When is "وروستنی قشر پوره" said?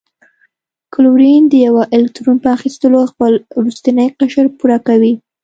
3.59-4.77